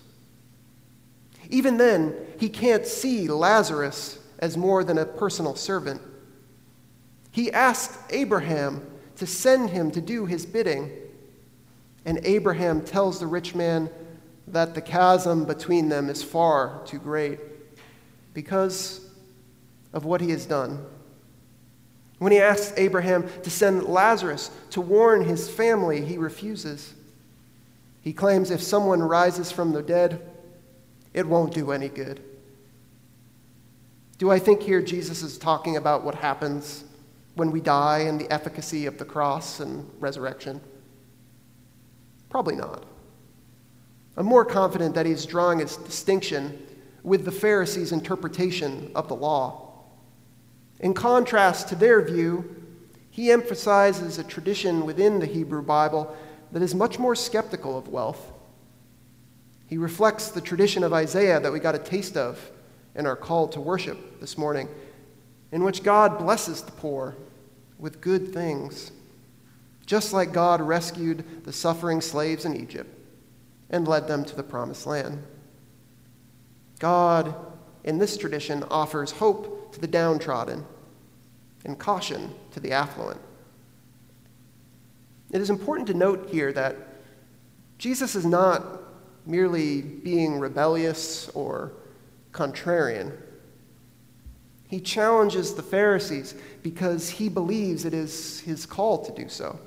Even 1.51 1.77
then, 1.77 2.15
he 2.39 2.49
can't 2.49 2.87
see 2.87 3.29
Lazarus 3.29 4.19
as 4.39 4.57
more 4.57 4.85
than 4.85 4.99
a 4.99 5.05
personal 5.05 5.55
servant. 5.55 6.01
He 7.33 7.53
asked 7.53 8.01
Abraham 8.11 8.87
to 9.17 9.27
send 9.27 9.71
him 9.71 9.91
to 9.91 10.01
do 10.01 10.27
his 10.27 10.47
bidding, 10.47 10.91
and 12.05 12.21
Abraham 12.25 12.83
tells 12.83 13.19
the 13.19 13.27
rich 13.27 13.55
man 13.55 13.91
that 14.53 14.75
the 14.75 14.81
chasm 14.81 15.45
between 15.45 15.89
them 15.89 16.09
is 16.09 16.23
far 16.23 16.83
too 16.87 16.99
great 16.99 17.41
because 18.35 19.07
of 19.93 20.05
what 20.05 20.21
he 20.21 20.31
has 20.31 20.47
done. 20.47 20.85
When 22.19 22.33
he 22.33 22.39
asks 22.39 22.73
Abraham 22.77 23.29
to 23.43 23.51
send 23.51 23.85
Lazarus 23.85 24.51
to 24.71 24.81
warn 24.81 25.25
his 25.25 25.49
family, 25.49 26.05
he 26.05 26.19
refuses. 26.19 26.95
He 28.01 28.13
claims 28.13 28.51
if 28.51 28.63
someone 28.63 29.03
rises 29.03 29.53
from 29.53 29.73
the 29.73 29.83
dead, 29.83 30.21
it 31.15 31.27
won't 31.27 31.55
do 31.55 31.71
any 31.71 31.89
good. 31.89 32.21
Do 34.19 34.31
I 34.31 34.39
think 34.41 34.63
here 34.63 34.83
Jesus 34.83 35.23
is 35.23 35.39
talking 35.39 35.77
about 35.77 36.05
what 36.05 36.17
happens 36.17 36.85
when 37.35 37.53
we 37.53 37.61
die 37.61 38.01
and 38.01 38.21
the 38.21 38.31
efficacy 38.33 38.87
of 38.87 38.99
the 38.99 39.05
cross 39.05 39.61
and 39.61 39.89
resurrection? 40.01 40.61
Probably 42.29 42.57
not. 42.57 42.85
I'm 44.19 44.27
more 44.27 44.45
confident 44.45 44.97
that 44.97 45.07
he's 45.07 45.25
drawing 45.25 45.63
a 45.63 45.65
distinction 45.65 46.67
with 47.05 47.25
the 47.25 47.31
Pharisees' 47.31 47.93
interpretation 47.93 48.91
of 48.97 49.07
the 49.07 49.15
law. 49.15 49.85
In 50.81 50.93
contrast 50.93 51.69
to 51.69 51.77
their 51.77 52.03
view, 52.03 52.57
he 53.11 53.31
emphasizes 53.31 54.19
a 54.19 54.25
tradition 54.25 54.85
within 54.85 55.21
the 55.21 55.27
Hebrew 55.27 55.63
Bible 55.63 56.17
that 56.51 56.63
is 56.63 56.75
much 56.75 56.99
more 56.99 57.15
skeptical 57.15 57.79
of 57.79 57.87
wealth. 57.87 58.33
He 59.69 59.79
reflects 59.79 60.33
the 60.33 60.41
tradition 60.41 60.83
of 60.83 60.93
Isaiah 60.93 61.39
that 61.39 61.53
we 61.53 61.61
got 61.61 61.77
a 61.77 61.79
taste 61.79 62.17
of 62.17 62.51
in 62.97 63.07
our 63.07 63.15
call 63.17 63.47
to 63.49 63.61
worship 63.61 64.19
this 64.19 64.37
morning, 64.37 64.69
in 65.53 65.63
which 65.63 65.85
God 65.85 66.19
blesses 66.19 66.63
the 66.63 66.73
poor 66.73 67.15
with 67.79 68.01
good 68.01 68.35
things, 68.35 68.91
just 69.87 70.13
like 70.13 70.33
God 70.33 70.61
rescued 70.61 71.45
the 71.45 71.53
suffering 71.53 72.01
slaves 72.01 72.45
in 72.45 72.57
Egypt 72.57 72.98
and 73.71 73.87
led 73.87 74.09
them 74.09 74.25
to 74.25 74.37
the 74.37 74.43
promised 74.43 74.87
land. 74.87 75.23
God, 76.79 77.35
in 77.85 77.99
this 77.99 78.17
tradition, 78.17 78.63
offers 78.65 79.11
hope 79.11 79.73
to 79.73 79.81
the 79.81 79.87
downtrodden 79.87 80.65
and 81.65 81.79
caution 81.79 82.35
to 82.53 82.61
the 82.61 82.73
affluent. 82.73 83.21
It 85.31 85.41
is 85.41 85.51
important 85.51 85.89
to 85.89 85.95
note 85.95 86.29
here 86.31 86.53
that 86.53 86.77
Jesus 87.79 88.15
is 88.15 88.25
not 88.25 88.81
merely 89.27 89.83
being 89.83 90.41
rebellious 90.41 91.29
or 91.31 91.73
contrarian. 92.33 93.13
He 94.69 94.81
challenges 94.81 95.55
the 95.55 95.63
Pharisees 95.63 96.35
because 96.63 97.09
he 97.09 97.29
believes 97.29 97.85
it 97.85 97.95
is 97.95 98.41
his 98.41 98.67
call 98.67 99.05
to 99.05 99.13
do 99.13 99.29
so. 99.29 99.59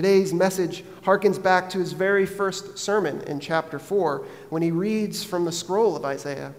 Today's 0.00 0.32
message 0.32 0.82
harkens 1.02 1.36
back 1.36 1.68
to 1.68 1.78
his 1.78 1.92
very 1.92 2.24
first 2.24 2.78
sermon 2.78 3.20
in 3.26 3.38
chapter 3.38 3.78
4 3.78 4.24
when 4.48 4.62
he 4.62 4.70
reads 4.70 5.22
from 5.22 5.44
the 5.44 5.52
scroll 5.52 5.94
of 5.94 6.06
Isaiah 6.06 6.54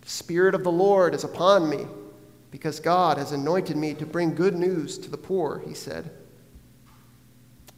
The 0.00 0.10
Spirit 0.10 0.56
of 0.56 0.64
the 0.64 0.72
Lord 0.72 1.14
is 1.14 1.22
upon 1.22 1.70
me 1.70 1.86
because 2.50 2.80
God 2.80 3.18
has 3.18 3.30
anointed 3.30 3.76
me 3.76 3.94
to 3.94 4.04
bring 4.04 4.34
good 4.34 4.56
news 4.56 4.98
to 4.98 5.10
the 5.12 5.16
poor, 5.16 5.62
he 5.64 5.74
said. 5.74 6.10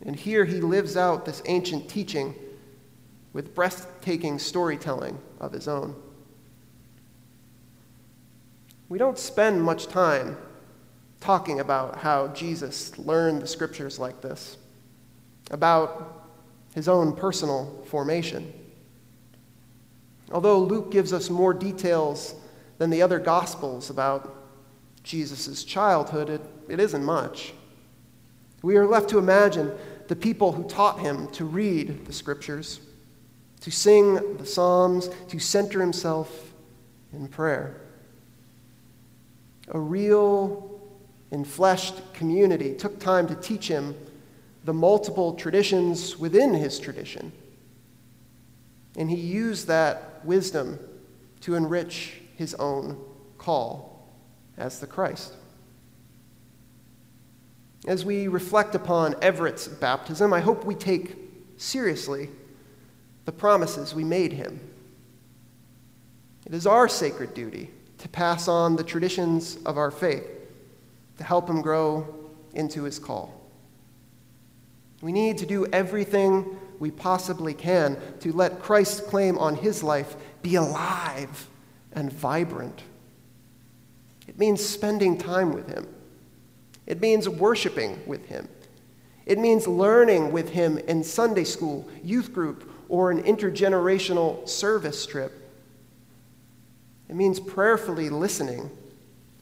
And 0.07 0.17
here 0.17 0.47
he 0.47 0.63
lives 0.63 0.97
out 0.97 1.27
this 1.27 1.43
ancient 1.45 1.91
teaching 1.91 2.35
with 3.35 3.55
breathtaking 3.55 4.39
storytelling 4.39 5.19
of 5.39 5.53
his 5.53 5.69
own. 5.69 5.95
We 8.89 8.97
don't 8.97 9.19
spend 9.19 9.63
much 9.63 9.87
time 9.87 10.39
talking 11.21 11.61
about 11.61 11.99
how 11.99 12.29
Jesus 12.29 12.99
learned 12.99 13.43
the 13.43 13.47
scriptures 13.47 13.99
like 13.99 14.21
this, 14.21 14.57
about 15.51 16.31
his 16.75 16.89
own 16.89 17.15
personal 17.15 17.85
formation. 17.87 18.53
Although 20.31 20.59
Luke 20.59 20.91
gives 20.91 21.13
us 21.13 21.31
more 21.31 21.55
details 21.55 22.35
than 22.79 22.91
the 22.91 23.03
other 23.03 23.19
gospels 23.19 23.91
about 23.91 24.35
Jesus' 25.03 25.65
childhood, 25.65 26.29
it, 26.29 26.41
it 26.69 26.81
isn't 26.81 27.05
much. 27.05 27.55
We 28.63 28.77
are 28.77 28.87
left 28.87 29.09
to 29.11 29.19
imagine 29.19 29.73
the 30.09 30.17
people 30.17 30.53
who 30.53 30.65
taught 30.65 30.99
him 30.99 31.29
to 31.29 31.45
read 31.45 32.07
the 32.07 32.13
scriptures, 32.13 32.81
to 33.61 33.71
sing 33.71 34.37
the 34.37 34.47
Psalms, 34.47 35.09
to 35.29 35.39
center 35.39 35.81
himself 35.81 36.53
in 37.13 37.29
prayer. 37.29 37.81
A 39.69 39.79
real, 39.79 40.76
enfleshed 41.33 42.13
community 42.13 42.75
took 42.75 42.99
time 43.01 43.27
to 43.27 43.35
teach 43.35 43.69
him 43.69 43.97
the 44.65 44.75
multiple 44.75 45.35
traditions 45.35 46.19
within 46.19 46.55
his 46.55 46.79
tradition. 46.79 47.33
And 48.97 49.11
he 49.11 49.17
used 49.17 49.67
that 49.69 50.25
wisdom 50.25 50.79
to 51.43 51.55
enrich 51.55 52.15
his 52.37 52.55
own 52.55 52.99
call 53.39 54.09
as 54.57 54.81
the 54.81 54.87
Christ. 54.87 55.35
As 57.87 58.05
we 58.05 58.27
reflect 58.27 58.75
upon 58.75 59.15
Everett's 59.23 59.69
baptism, 59.69 60.33
I 60.33 60.41
hope 60.41 60.65
we 60.65 60.75
take 60.75 61.17
seriously 61.57 62.31
the 63.25 63.33
promises 63.33 63.95
we 63.95 64.03
made 64.03 64.33
him. 64.33 64.61
It 66.47 66.55
is 66.55 66.67
our 66.67 66.89
sacred 66.89 67.35
duty 67.35 67.71
to 67.99 68.09
pass 68.09 68.49
on 68.49 68.77
the 68.77 68.85
traditions 68.85 69.59
of 69.65 69.79
our 69.79 69.91
faith 69.91 70.36
to 71.19 71.25
help 71.25 71.49
him 71.49 71.63
grow 71.63 72.07
into 72.55 72.85
his 72.85 72.99
call. 72.99 73.33
We 75.03 75.13
need 75.13 75.39
to 75.39 75.47
do 75.47 75.67
everything 75.67 76.59
we 76.79 76.91
possibly 76.91 77.55
can 77.55 77.99
to 78.21 78.33
let 78.33 78.61
Christ's 78.61 79.01
claim 79.01 79.39
on 79.39 79.55
his 79.55 79.83
life 79.83 80.17
be 80.43 80.57
alive 80.57 81.49
and 81.93 82.13
vibrant. 82.13 82.83
It 84.27 84.39
means 84.39 84.65
spending 84.65 85.17
time 85.17 85.53
with 85.53 85.69
him 85.69 85.87
it 86.87 87.01
means 87.01 87.29
worshiping 87.29 88.01
with 88.07 88.27
Him. 88.27 88.49
It 89.27 89.39
means 89.39 89.67
learning 89.67 90.31
with 90.31 90.51
Him 90.51 90.79
in 90.79 91.03
Sunday 91.03 91.45
school, 91.45 91.87
youth 92.03 92.33
group, 92.33 92.71
or 92.89 93.11
an 93.11 93.25
intergenerational 93.25 94.49
service 94.49 95.05
trip. 95.05 95.33
It 97.09 97.17
means 97.17 97.41
prayerfully 97.41 98.09
listening 98.09 98.71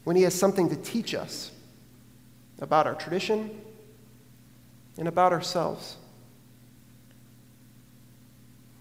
when 0.03 0.15
He 0.15 0.23
has 0.23 0.33
something 0.33 0.69
to 0.69 0.75
teach 0.75 1.13
us 1.13 1.51
about 2.59 2.87
our 2.87 2.95
tradition 2.95 3.61
and 4.97 5.07
about 5.07 5.33
ourselves. 5.33 5.97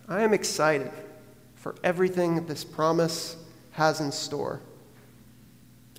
I 0.09 0.23
am 0.23 0.35
excited 0.35 0.93
for 1.55 1.75
everything 1.83 2.47
this 2.47 2.63
promise 2.63 3.37
has 3.73 4.01
in 4.01 4.13
store. 4.13 4.61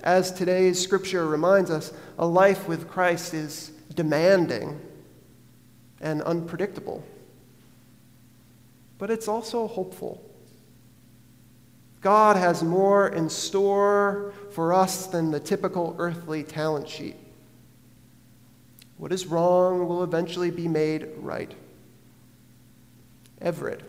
As 0.03 0.31
today's 0.31 0.79
scripture 0.79 1.27
reminds 1.27 1.71
us, 1.71 1.91
a 2.19 2.25
life 2.27 2.67
with 2.67 2.87
Christ 2.87 3.33
is 3.33 3.71
demanding 3.95 4.79
and 6.01 6.21
unpredictable. 6.21 7.03
But 8.97 9.09
it's 9.09 9.27
also 9.27 9.67
hopeful. 9.67 10.23
God 12.01 12.37
has 12.37 12.61
more 12.61 13.09
in 13.09 13.29
store 13.29 14.33
for 14.51 14.71
us 14.71 15.07
than 15.07 15.31
the 15.31 15.39
typical 15.39 15.95
earthly 15.97 16.43
talent 16.43 16.87
sheet. 16.87 17.15
What 18.97 19.11
is 19.11 19.25
wrong 19.25 19.87
will 19.87 20.03
eventually 20.03 20.51
be 20.51 20.67
made 20.67 21.07
right. 21.17 21.53
Everett, 23.41 23.81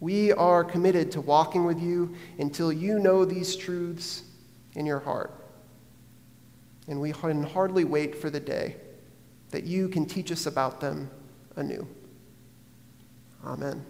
we 0.00 0.32
are 0.32 0.64
committed 0.64 1.12
to 1.12 1.20
walking 1.20 1.64
with 1.64 1.80
you 1.80 2.14
until 2.38 2.72
you 2.72 2.98
know 2.98 3.24
these 3.24 3.56
truths 3.56 4.24
in 4.74 4.86
your 4.86 5.00
heart. 5.00 5.32
And 6.88 7.00
we 7.00 7.12
can 7.12 7.42
hardly 7.42 7.84
wait 7.84 8.14
for 8.16 8.30
the 8.30 8.40
day 8.40 8.76
that 9.50 9.64
you 9.64 9.88
can 9.88 10.06
teach 10.06 10.30
us 10.32 10.46
about 10.46 10.80
them 10.80 11.10
anew. 11.56 11.86
Amen. 13.44 13.84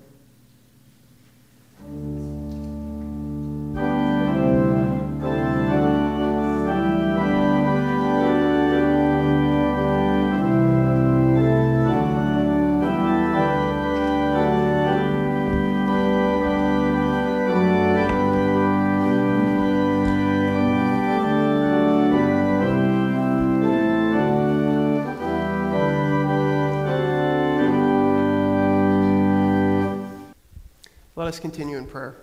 Let 31.28 31.34
us 31.34 31.40
continue 31.40 31.76
in 31.76 31.84
prayer. 31.84 32.16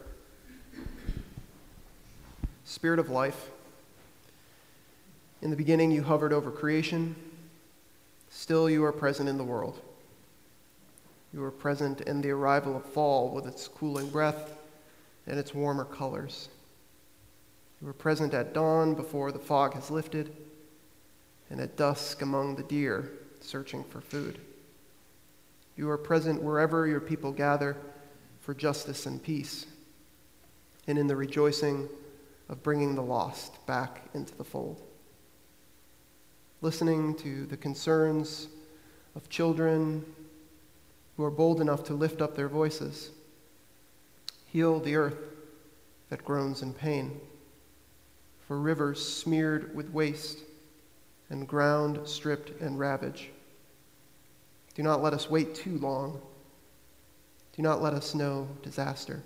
Spirit 2.63 2.97
of 2.97 3.11
life, 3.11 3.51
in 5.43 5.51
the 5.51 5.55
beginning 5.55 5.91
you 5.91 6.01
hovered 6.01 6.33
over 6.33 6.49
creation, 6.49 7.15
still 8.31 8.67
you 8.67 8.83
are 8.83 8.91
present 8.91 9.29
in 9.29 9.37
the 9.37 9.43
world. 9.43 9.79
You 11.35 11.43
are 11.43 11.51
present 11.51 12.01
in 12.01 12.21
the 12.23 12.31
arrival 12.31 12.75
of 12.75 12.83
fall 12.83 13.29
with 13.29 13.45
its 13.45 13.67
cooling 13.67 14.09
breath 14.09 14.57
and 15.27 15.37
its 15.37 15.53
warmer 15.53 15.85
colors. 15.85 16.49
You 17.83 17.87
are 17.89 17.93
present 17.93 18.33
at 18.33 18.55
dawn 18.55 18.95
before 18.95 19.31
the 19.31 19.37
fog 19.37 19.75
has 19.75 19.91
lifted, 19.91 20.35
and 21.51 21.61
at 21.61 21.77
dusk 21.77 22.23
among 22.23 22.55
the 22.55 22.63
deer 22.63 23.11
searching 23.39 23.83
for 23.83 24.01
food. 24.01 24.39
You 25.77 25.91
are 25.91 25.97
present 25.99 26.41
wherever 26.41 26.87
your 26.87 27.01
people 27.01 27.31
gather 27.31 27.77
for 28.45 28.53
justice 28.53 29.07
and 29.07 29.23
peace, 29.23 29.65
and 30.85 30.99
in 30.99 31.07
the 31.07 31.15
rejoicing 31.15 31.89
of 32.47 32.61
bringing 32.61 32.93
the 32.93 33.01
lost 33.01 33.65
back 33.65 34.03
into 34.13 34.35
the 34.35 34.43
fold. 34.43 34.83
Listening 36.61 37.15
to 37.15 37.47
the 37.47 37.57
concerns 37.57 38.47
of 39.15 39.29
children 39.29 40.05
who 41.17 41.23
are 41.23 41.31
bold 41.31 41.59
enough 41.59 41.83
to 41.85 41.95
lift 41.95 42.21
up 42.21 42.35
their 42.35 42.47
voices. 42.47 43.09
Heal 44.45 44.79
the 44.79 44.95
earth 44.95 45.17
that 46.09 46.23
groans 46.23 46.61
in 46.61 46.71
pain. 46.71 47.19
For 48.47 48.59
rivers 48.59 49.03
smeared 49.03 49.75
with 49.75 49.89
waste 49.89 50.37
and 51.31 51.47
ground 51.47 52.07
stripped 52.07 52.61
and 52.61 52.77
ravaged. 52.77 53.25
Do 54.75 54.83
not 54.83 55.01
let 55.01 55.13
us 55.13 55.31
wait 55.31 55.55
too 55.55 55.79
long. 55.79 56.21
Do 57.55 57.61
not 57.61 57.81
let 57.81 57.93
us 57.93 58.13
know 58.13 58.49
disaster. 58.63 59.23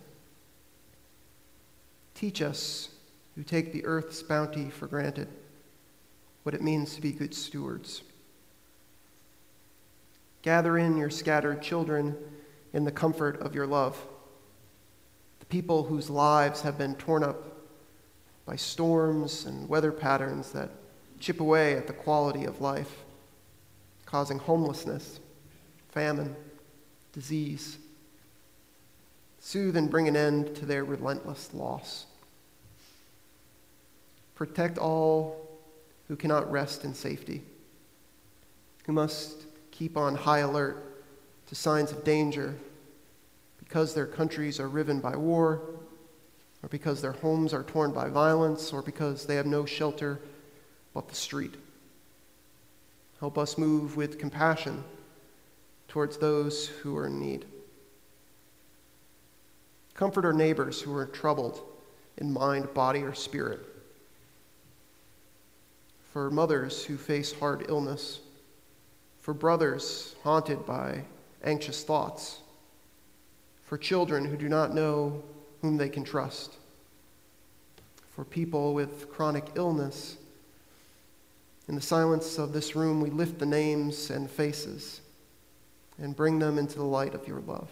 Teach 2.13 2.41
us, 2.41 2.89
who 3.35 3.43
take 3.43 3.73
the 3.73 3.85
earth's 3.85 4.21
bounty 4.21 4.69
for 4.69 4.87
granted, 4.87 5.27
what 6.43 6.53
it 6.53 6.61
means 6.61 6.95
to 6.95 7.01
be 7.01 7.11
good 7.11 7.33
stewards. 7.33 8.03
Gather 10.41 10.77
in 10.77 10.95
your 10.95 11.09
scattered 11.09 11.61
children 11.61 12.15
in 12.73 12.83
the 12.83 12.91
comfort 12.91 13.39
of 13.41 13.55
your 13.55 13.65
love, 13.65 13.99
the 15.39 15.45
people 15.45 15.83
whose 15.83 16.09
lives 16.09 16.61
have 16.61 16.77
been 16.77 16.95
torn 16.95 17.23
up 17.23 17.57
by 18.45 18.55
storms 18.55 19.45
and 19.45 19.67
weather 19.67 19.91
patterns 19.91 20.51
that 20.51 20.69
chip 21.19 21.39
away 21.39 21.75
at 21.75 21.87
the 21.87 21.93
quality 21.93 22.45
of 22.45 22.61
life, 22.61 23.05
causing 24.05 24.39
homelessness, 24.39 25.19
famine, 25.89 26.35
disease. 27.11 27.77
Soothe 29.39 29.78
and 29.78 29.89
bring 29.89 30.08
an 30.08 30.15
end 30.15 30.56
to 30.58 30.65
their 30.65 30.84
relentless 30.84 31.54
loss. 31.54 32.06
Protect 34.36 34.78
all 34.78 35.47
who 36.08 36.15
cannot 36.15 36.52
rest 36.52 36.84
in 36.86 36.93
safety, 36.93 37.43
who 38.86 38.93
must 38.93 39.45
keep 39.71 39.95
on 39.95 40.15
high 40.15 40.39
alert 40.39 40.86
to 41.47 41.56
signs 41.56 41.91
of 41.91 42.04
danger 42.04 42.56
because 43.60 43.93
their 43.93 44.08
countries 44.08 44.60
are 44.60 44.67
riven 44.67 44.99
by 44.99 45.15
war, 45.15 45.62
or 46.63 46.69
because 46.69 47.02
their 47.02 47.12
homes 47.12 47.54
are 47.54 47.63
torn 47.63 47.91
by 47.91 48.10
violence, 48.10 48.73
or 48.73 48.82
because 48.82 49.25
they 49.25 49.36
have 49.36 49.45
no 49.45 49.65
shelter 49.65 50.19
but 50.93 51.08
the 51.08 51.15
street. 51.15 51.54
Help 53.19 53.38
us 53.38 53.58
move 53.58 53.95
with 53.95 54.17
compassion 54.17 54.84
towards 55.88 56.17
those 56.17 56.67
who 56.67 56.97
are 56.97 57.08
in 57.08 57.19
need. 57.19 57.45
Comfort 59.99 60.23
our 60.23 60.31
neighbors 60.31 60.81
who 60.81 60.95
are 60.95 61.07
troubled 61.07 61.59
in 62.19 62.31
mind, 62.31 62.73
body, 62.73 63.01
or 63.01 63.13
spirit. 63.13 63.59
For 66.13 66.31
mothers 66.31 66.85
who 66.85 66.95
face 66.95 67.33
hard 67.33 67.65
illness, 67.67 68.21
for 69.19 69.33
brothers 69.33 70.15
haunted 70.23 70.65
by 70.65 71.03
anxious 71.43 71.83
thoughts, 71.83 72.39
for 73.65 73.77
children 73.77 74.23
who 74.23 74.38
do 74.38 74.47
not 74.47 74.73
know 74.73 75.21
whom 75.62 75.75
they 75.75 75.89
can 75.89 76.05
trust, 76.05 76.53
for 78.15 78.23
people 78.23 78.73
with 78.73 79.12
chronic 79.12 79.47
illness. 79.55 80.15
In 81.67 81.75
the 81.75 81.81
silence 81.81 82.38
of 82.38 82.53
this 82.53 82.73
room, 82.73 83.01
we 83.01 83.09
lift 83.09 83.38
the 83.38 83.45
names 83.45 84.09
and 84.09 84.31
faces 84.31 85.01
and 86.01 86.15
bring 86.15 86.39
them 86.39 86.57
into 86.57 86.77
the 86.77 86.85
light 86.85 87.13
of 87.13 87.27
your 87.27 87.41
love. 87.41 87.67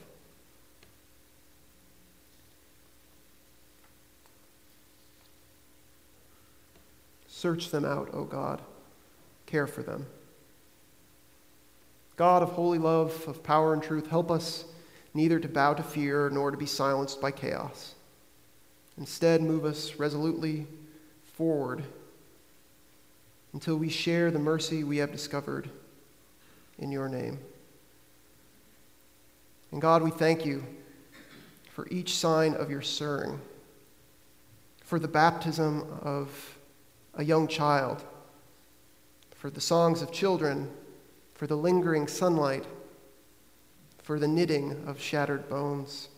Search 7.37 7.69
them 7.69 7.85
out, 7.85 8.09
O 8.13 8.23
God. 8.23 8.63
Care 9.45 9.67
for 9.67 9.83
them. 9.83 10.07
God 12.15 12.41
of 12.41 12.53
holy 12.53 12.79
love, 12.79 13.27
of 13.27 13.43
power 13.43 13.75
and 13.75 13.83
truth, 13.83 14.07
help 14.07 14.31
us 14.31 14.65
neither 15.13 15.39
to 15.39 15.47
bow 15.47 15.75
to 15.75 15.83
fear 15.83 16.31
nor 16.31 16.49
to 16.49 16.57
be 16.57 16.65
silenced 16.65 17.21
by 17.21 17.29
chaos. 17.29 17.93
Instead, 18.97 19.43
move 19.43 19.65
us 19.65 19.97
resolutely 19.99 20.65
forward 21.35 21.83
until 23.53 23.77
we 23.77 23.89
share 23.89 24.31
the 24.31 24.39
mercy 24.39 24.83
we 24.83 24.97
have 24.97 25.11
discovered 25.11 25.69
in 26.79 26.91
your 26.91 27.07
name. 27.07 27.37
And 29.71 29.79
God, 29.79 30.01
we 30.01 30.09
thank 30.09 30.43
you 30.43 30.65
for 31.69 31.87
each 31.91 32.15
sign 32.15 32.55
of 32.55 32.71
your 32.71 32.81
stirring, 32.81 33.39
for 34.81 34.97
the 34.97 35.07
baptism 35.07 35.85
of 36.01 36.56
a 37.17 37.23
young 37.23 37.47
child, 37.47 38.03
for 39.35 39.49
the 39.49 39.61
songs 39.61 40.01
of 40.01 40.11
children 40.11 40.69
for 41.37 41.45
the 41.45 41.55
lingering 41.55 42.07
sunlight, 42.07 42.65
for 44.01 44.17
the 44.17 44.27
knitting 44.27 44.83
of 44.87 44.99
shattered 44.99 45.47
bones. 45.47 46.09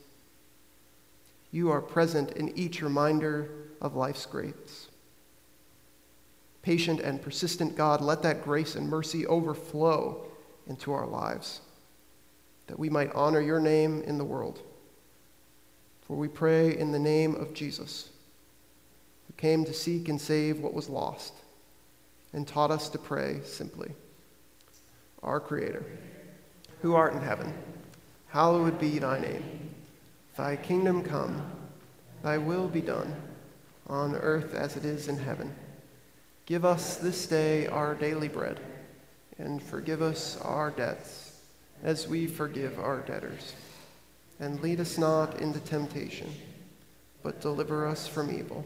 You 1.51 1.69
are 1.71 1.81
present 1.81 2.31
in 2.31 2.57
each 2.57 2.81
reminder 2.81 3.49
of 3.81 3.97
life's 3.97 4.25
grace. 4.25 4.87
Patient 6.61 7.01
and 7.01 7.21
persistent 7.21 7.75
God, 7.75 7.99
let 7.99 8.21
that 8.23 8.45
grace 8.45 8.75
and 8.75 8.89
mercy 8.89 9.27
overflow 9.27 10.25
into 10.67 10.93
our 10.93 11.07
lives, 11.07 11.59
that 12.67 12.79
we 12.79 12.89
might 12.89 13.13
honor 13.13 13.41
your 13.41 13.59
name 13.59 14.01
in 14.03 14.17
the 14.17 14.23
world. 14.23 14.61
For 16.03 16.15
we 16.15 16.29
pray 16.29 16.77
in 16.77 16.93
the 16.93 16.99
name 16.99 17.35
of 17.35 17.53
Jesus, 17.53 18.09
who 19.29 19.33
came 19.37 19.63
to 19.63 19.73
seek 19.73 20.09
and 20.09 20.19
save 20.19 20.59
what 20.59 20.73
was 20.73 20.89
lost 20.89 21.33
and 22.33 22.47
taught 22.47 22.71
us 22.71 22.89
to 22.89 22.97
pray 22.97 23.41
simply 23.43 23.93
our 25.21 25.39
Creator, 25.39 25.85
who 26.81 26.95
art 26.95 27.13
in 27.13 27.21
heaven, 27.21 27.53
hallowed 28.29 28.79
be 28.79 28.99
thy 28.99 29.19
name. 29.19 29.69
Thy 30.35 30.55
kingdom 30.55 31.03
come, 31.03 31.51
thy 32.23 32.37
will 32.37 32.67
be 32.67 32.81
done, 32.81 33.15
on 33.87 34.15
earth 34.15 34.55
as 34.55 34.77
it 34.77 34.85
is 34.85 35.07
in 35.07 35.17
heaven. 35.17 35.53
Give 36.45 36.63
us 36.63 36.95
this 36.95 37.27
day 37.27 37.67
our 37.67 37.93
daily 37.93 38.29
bread, 38.29 38.59
and 39.37 39.61
forgive 39.61 40.01
us 40.01 40.39
our 40.41 40.71
debts, 40.71 41.37
as 41.83 42.07
we 42.07 42.25
forgive 42.25 42.79
our 42.79 43.01
debtors. 43.01 43.53
And 44.39 44.61
lead 44.61 44.79
us 44.79 44.97
not 44.97 45.41
into 45.41 45.59
temptation, 45.59 46.33
but 47.21 47.41
deliver 47.41 47.85
us 47.85 48.07
from 48.07 48.31
evil. 48.31 48.65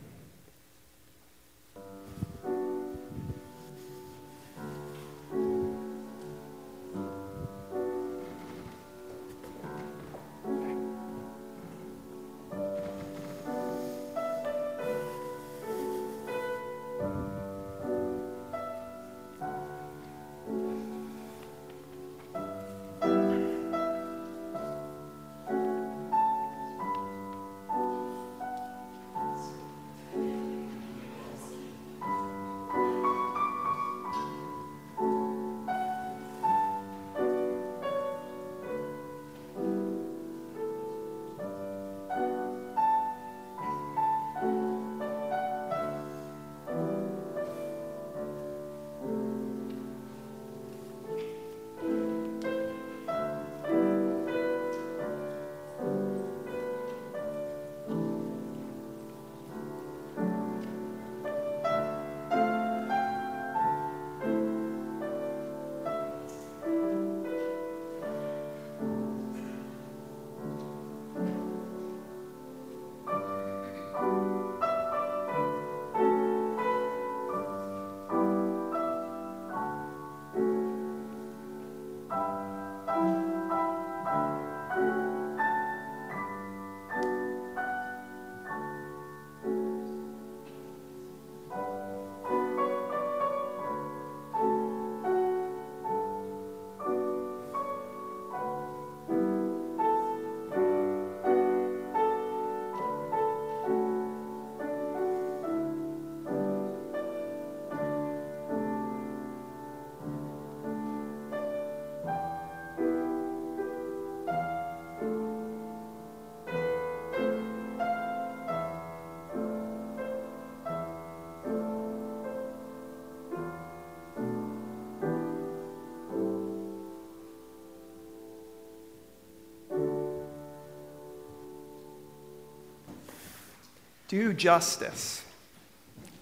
Do 134.11 134.33
justice, 134.33 135.23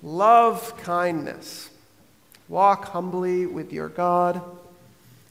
love 0.04 0.78
kindness, 0.84 1.72
walk 2.48 2.86
humbly 2.90 3.48
with 3.48 3.74
your 3.74 3.90
God. 3.90 4.44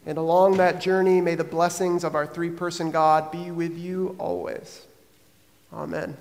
And 0.05 0.19
along 0.19 0.57
that 0.57 0.81
journey, 0.81 1.21
may 1.21 1.37
the 1.37 1.45
blessings 1.45 2.03
of 2.03 2.17
our 2.17 2.27
three 2.27 2.51
person 2.51 2.91
God 2.91 3.31
be 3.31 3.53
with 3.53 3.79
you 3.79 4.17
always. 4.19 4.85
Amen. 5.73 6.17